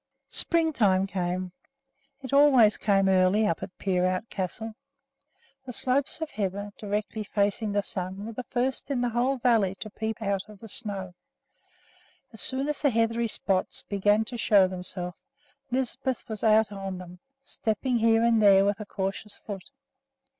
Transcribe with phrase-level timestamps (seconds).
[0.29, 1.51] Springtime came.
[2.23, 4.73] It always came early up at Peerout Castle.
[5.67, 9.75] The slopes of heather, directly facing the sun, were the first in the whole valley
[9.75, 11.13] to peep up out of the snow.
[12.33, 15.17] As soon as the heathery spots began to show themselves,
[15.69, 19.69] Lisbeth was out on them, stepping here and there with a cautious foot.